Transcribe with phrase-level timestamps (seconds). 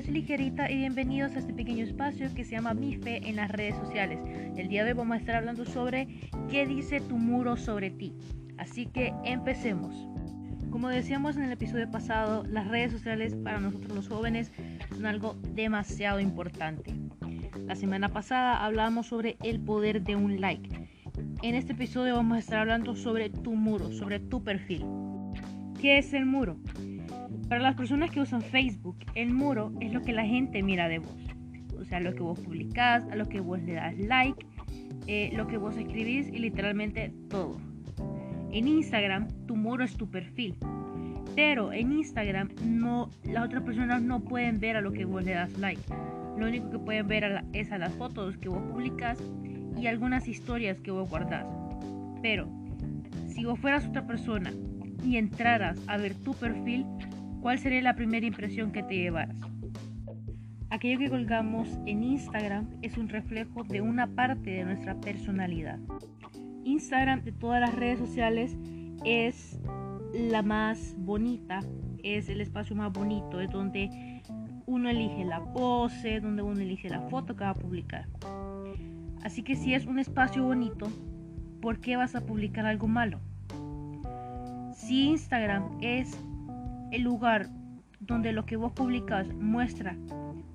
[0.00, 3.50] es Ligerita y bienvenidos a este pequeño espacio que se llama Mi Fe en las
[3.50, 4.18] redes sociales.
[4.56, 6.08] El día de hoy vamos a estar hablando sobre
[6.48, 8.14] qué dice tu muro sobre ti.
[8.56, 10.08] Así que empecemos.
[10.70, 14.50] Como decíamos en el episodio pasado, las redes sociales para nosotros los jóvenes
[14.90, 16.94] son algo demasiado importante.
[17.66, 20.88] La semana pasada hablábamos sobre el poder de un like.
[21.42, 24.82] En este episodio vamos a estar hablando sobre tu muro, sobre tu perfil.
[25.78, 26.56] ¿Qué es el muro?
[27.48, 30.98] Para las personas que usan Facebook, el muro es lo que la gente mira de
[30.98, 31.16] vos.
[31.80, 34.46] O sea, lo que vos publicás, a lo que vos le das like,
[35.06, 37.60] eh, lo que vos escribís y literalmente todo.
[38.52, 40.56] En Instagram, tu muro es tu perfil.
[41.34, 45.32] Pero en Instagram, no, las otras personas no pueden ver a lo que vos le
[45.32, 45.82] das like.
[46.36, 49.18] Lo único que pueden ver es a las fotos que vos publicás
[49.78, 51.46] y algunas historias que vos guardás.
[52.22, 52.48] Pero,
[53.28, 54.52] si vos fueras otra persona
[55.04, 56.84] y entraras a ver tu perfil,
[57.40, 59.36] ¿cuál sería la primera impresión que te llevaras?
[60.70, 65.78] Aquello que colgamos en Instagram es un reflejo de una parte de nuestra personalidad.
[66.64, 68.56] Instagram de todas las redes sociales
[69.04, 69.58] es
[70.14, 71.60] la más bonita,
[72.02, 74.22] es el espacio más bonito, es donde
[74.66, 78.06] uno elige la pose, donde uno elige la foto que va a publicar.
[79.24, 80.86] Así que si es un espacio bonito,
[81.60, 83.18] ¿por qué vas a publicar algo malo?
[84.72, 86.16] Si Instagram es
[86.90, 87.48] el lugar
[88.00, 89.96] donde lo que vos publicas muestra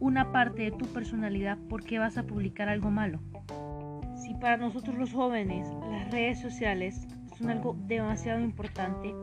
[0.00, 3.20] una parte de tu personalidad, ¿por qué vas a publicar algo malo?
[4.16, 7.06] Si para nosotros los jóvenes las redes sociales
[7.38, 9.14] son algo demasiado importante,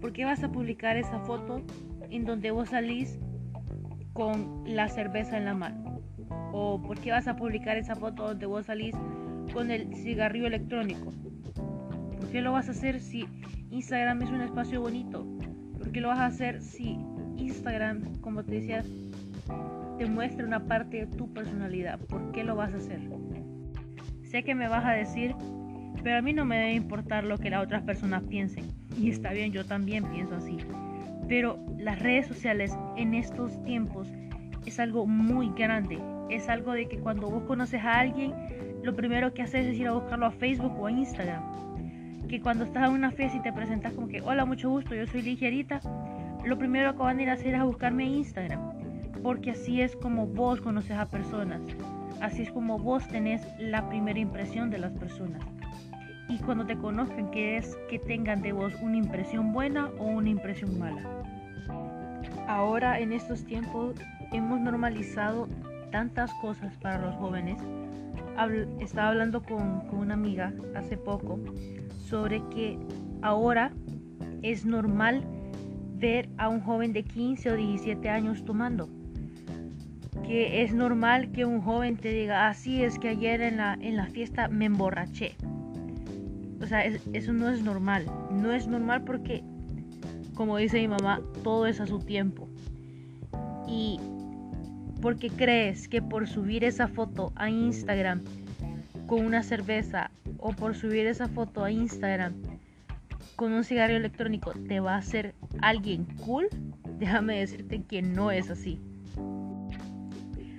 [0.00, 1.62] ¿por qué vas a publicar esa foto
[2.10, 3.18] en donde vos salís
[4.12, 6.00] con la cerveza en la mano?
[6.52, 8.94] ¿O por qué vas a publicar esa foto donde vos salís
[9.52, 11.12] con el cigarrillo electrónico?
[12.18, 13.26] ¿Por qué lo vas a hacer si
[13.70, 15.26] Instagram es un espacio bonito?
[15.84, 16.96] ¿Por qué lo vas a hacer si
[17.36, 18.82] Instagram, como te decía,
[19.98, 22.00] te muestra una parte de tu personalidad?
[22.00, 23.00] ¿Por qué lo vas a hacer?
[24.22, 25.34] Sé que me vas a decir,
[26.02, 28.64] pero a mí no me debe importar lo que las otras personas piensen.
[28.98, 30.56] Y está bien, yo también pienso así.
[31.28, 34.08] Pero las redes sociales en estos tiempos
[34.64, 35.98] es algo muy grande.
[36.30, 38.32] Es algo de que cuando vos conoces a alguien,
[38.82, 41.42] lo primero que haces es ir a buscarlo a Facebook o a Instagram
[42.28, 45.06] que cuando estás en una fiesta y te presentas como que, hola, mucho gusto, yo
[45.06, 45.80] soy ligerita,
[46.44, 48.60] lo primero que van a ir a hacer es a buscarme en Instagram,
[49.22, 51.60] porque así es como vos conoces a personas,
[52.20, 55.42] así es como vos tenés la primera impresión de las personas.
[56.28, 60.30] Y cuando te conozcan, que es que tengan de vos una impresión buena o una
[60.30, 61.02] impresión mala.
[62.48, 63.96] Ahora en estos tiempos
[64.32, 65.48] hemos normalizado
[65.90, 67.62] tantas cosas para los jóvenes.
[68.80, 71.38] estaba hablando con, con una amiga hace poco
[72.08, 72.78] sobre que
[73.22, 73.72] ahora
[74.42, 75.24] es normal
[75.96, 78.88] ver a un joven de 15 o 17 años tomando.
[80.26, 83.96] Que es normal que un joven te diga, así es que ayer en la, en
[83.96, 85.34] la fiesta me emborraché.
[86.62, 88.06] O sea, eso no es normal.
[88.30, 89.42] No es normal porque,
[90.34, 92.48] como dice mi mamá, todo es a su tiempo.
[93.68, 93.98] Y
[95.00, 98.22] porque crees que por subir esa foto a Instagram
[99.06, 100.10] con una cerveza
[100.44, 102.34] o por subir esa foto a Instagram
[103.34, 106.48] con un cigarrillo electrónico te va a hacer alguien cool,
[106.98, 108.78] déjame decirte que no es así.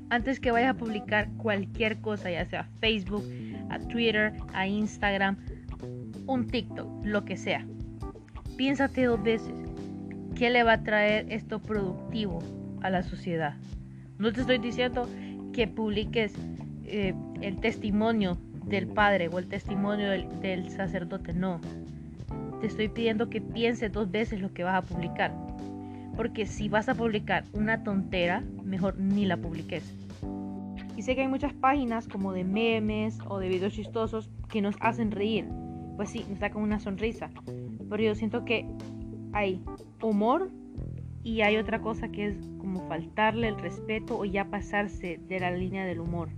[0.09, 3.23] Antes que vayas a publicar cualquier cosa, ya sea Facebook,
[3.69, 5.37] a Twitter, a Instagram,
[6.25, 7.63] un TikTok, lo que sea,
[8.57, 9.53] piénsate dos veces
[10.35, 12.39] qué le va a traer esto productivo
[12.81, 13.53] a la sociedad.
[14.17, 15.07] No te estoy diciendo
[15.53, 16.33] que publiques
[16.85, 21.59] eh, el testimonio del padre o el testimonio del, sacerdote, no.
[22.61, 25.33] Te estoy pidiendo que pienses dos veces lo que vas a publicar.
[26.15, 29.93] Porque si vas a publicar una tontera, mejor ni la publiques.
[30.95, 34.75] Y sé que hay muchas páginas como de memes o de videos chistosos que nos
[34.79, 35.45] hacen reír.
[35.97, 37.29] Pues sí, nos sacan una sonrisa.
[37.89, 38.65] Pero yo siento que
[39.33, 39.61] hay
[40.01, 40.49] humor
[41.23, 45.51] y hay otra cosa que es como faltarle el respeto o ya pasarse de la
[45.51, 46.29] línea del humor.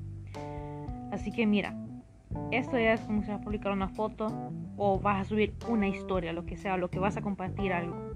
[1.11, 1.76] Así que mira,
[2.51, 4.27] esto ya es como si vas a publicar una foto
[4.77, 8.13] o vas a subir una historia, lo que sea, lo que vas a compartir algo.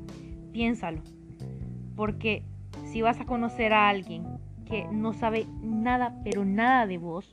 [0.51, 1.01] Piénsalo.
[1.95, 2.44] Porque
[2.85, 4.25] si vas a conocer a alguien
[4.65, 7.29] que no sabe nada, pero nada de vos,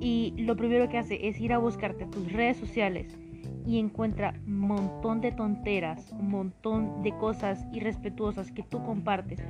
[0.00, 3.18] y lo primero que hace es ir a buscarte tus redes sociales
[3.66, 9.40] y encuentra un montón de tonteras, un montón de cosas irrespetuosas que tú compartes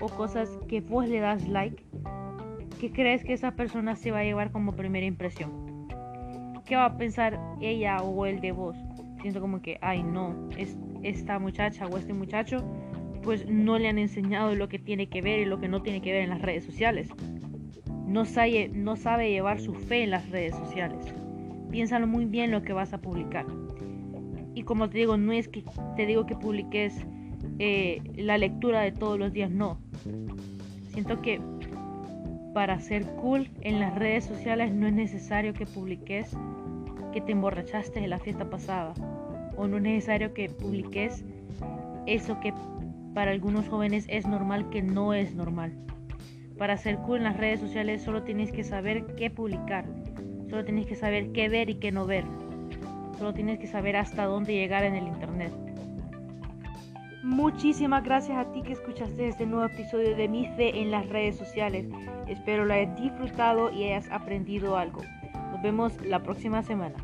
[0.00, 1.82] o cosas que vos le das like,
[2.80, 5.74] ¿qué crees que esa persona se va a llevar como primera impresión?
[6.64, 8.76] ¿qué va a pensar ella o él de vos?
[9.20, 12.64] Siento como que, ay no, es esta muchacha o este muchacho
[13.22, 16.02] pues no le han enseñado lo que tiene que ver y lo que no tiene
[16.02, 17.08] que ver en las redes sociales.
[18.06, 21.14] No sabe, no sabe llevar su fe en las redes sociales.
[21.70, 23.46] Piénsalo muy bien lo que vas a publicar.
[24.54, 25.64] Y como te digo, no es que
[25.96, 26.94] te digo que publiques
[27.58, 29.78] eh, la lectura de todos los días, no.
[30.88, 31.40] Siento que
[32.54, 36.34] para ser cool en las redes sociales no es necesario que publiques
[37.12, 38.94] que te emborrachaste en la fiesta pasada.
[39.56, 41.24] O no es necesario que publiques
[42.06, 42.54] eso que
[43.12, 45.72] para algunos jóvenes es normal que no es normal.
[46.56, 49.84] Para ser cool en las redes sociales solo tienes que saber qué publicar.
[50.48, 52.24] Solo tienes que saber qué ver y qué no ver.
[53.18, 55.52] Solo tienes que saber hasta dónde llegar en el Internet.
[57.24, 61.38] Muchísimas gracias a ti que escuchaste este nuevo episodio de Mi Fe en las redes
[61.38, 61.86] sociales.
[62.28, 65.00] Espero lo hayas disfrutado y hayas aprendido algo.
[65.50, 66.96] Nos vemos la próxima semana.